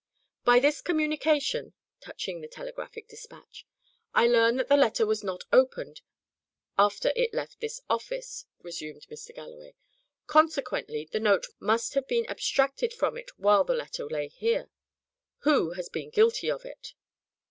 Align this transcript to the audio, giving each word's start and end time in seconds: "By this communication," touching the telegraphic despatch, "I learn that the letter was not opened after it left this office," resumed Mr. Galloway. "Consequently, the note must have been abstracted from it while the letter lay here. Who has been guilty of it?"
"By 0.43 0.57
this 0.59 0.81
communication," 0.81 1.73
touching 1.99 2.41
the 2.41 2.47
telegraphic 2.47 3.07
despatch, 3.07 3.67
"I 4.15 4.25
learn 4.25 4.57
that 4.57 4.67
the 4.67 4.75
letter 4.75 5.05
was 5.05 5.23
not 5.23 5.43
opened 5.53 6.01
after 6.75 7.13
it 7.15 7.35
left 7.35 7.59
this 7.59 7.79
office," 7.87 8.47
resumed 8.63 9.05
Mr. 9.11 9.35
Galloway. 9.35 9.75
"Consequently, 10.25 11.07
the 11.11 11.19
note 11.19 11.45
must 11.59 11.93
have 11.93 12.07
been 12.07 12.25
abstracted 12.31 12.93
from 12.95 13.15
it 13.15 13.37
while 13.37 13.63
the 13.63 13.75
letter 13.75 14.05
lay 14.05 14.29
here. 14.29 14.71
Who 15.41 15.73
has 15.73 15.87
been 15.87 16.09
guilty 16.09 16.49
of 16.49 16.65
it?" 16.65 16.95